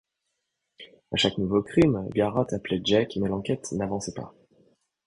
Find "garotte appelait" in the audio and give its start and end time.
2.09-2.81